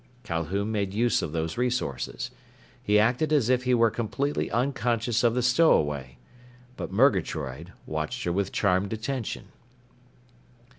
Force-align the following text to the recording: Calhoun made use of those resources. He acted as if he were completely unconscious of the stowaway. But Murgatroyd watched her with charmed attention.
Calhoun 0.23 0.71
made 0.71 0.95
use 0.95 1.21
of 1.21 1.31
those 1.31 1.59
resources. 1.59 2.31
He 2.81 2.97
acted 2.97 3.31
as 3.31 3.49
if 3.49 3.65
he 3.65 3.75
were 3.75 3.91
completely 3.91 4.49
unconscious 4.49 5.23
of 5.23 5.35
the 5.35 5.43
stowaway. 5.43 6.17
But 6.75 6.91
Murgatroyd 6.91 7.71
watched 7.85 8.23
her 8.23 8.31
with 8.31 8.51
charmed 8.51 8.93
attention. 8.93 9.49